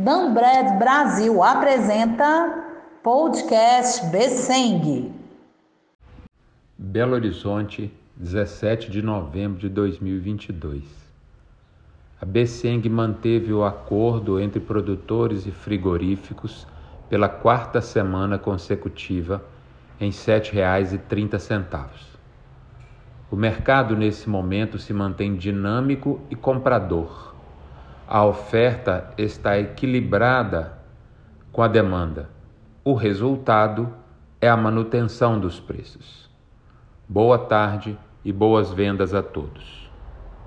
[0.00, 2.64] Danbred Brasil apresenta
[3.02, 5.12] podcast Besseng.
[6.78, 10.84] Belo Horizonte, 17 de novembro de 2022.
[12.22, 16.64] A Besseng manteve o acordo entre produtores e frigoríficos
[17.10, 19.44] pela quarta semana consecutiva
[20.00, 21.88] em R$ 7,30.
[23.32, 27.36] O mercado nesse momento se mantém dinâmico e comprador.
[28.10, 30.78] A oferta está equilibrada
[31.52, 32.30] com a demanda.
[32.82, 33.92] O resultado
[34.40, 36.30] é a manutenção dos preços.
[37.06, 39.87] Boa tarde e boas vendas a todos.